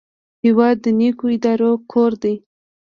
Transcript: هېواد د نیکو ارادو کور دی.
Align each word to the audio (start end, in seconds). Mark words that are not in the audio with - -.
هېواد 0.45 0.75
د 0.81 0.85
نیکو 0.99 1.25
ارادو 1.33 1.71
کور 1.91 2.11
دی. 2.23 2.35